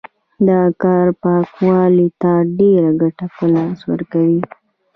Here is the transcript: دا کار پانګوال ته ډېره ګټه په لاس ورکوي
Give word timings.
دا 0.47 0.59
کار 0.81 1.07
پانګوال 1.21 1.95
ته 2.21 2.31
ډېره 2.57 2.91
ګټه 3.01 3.25
په 3.35 3.43
لاس 3.53 3.79
ورکوي 3.91 4.41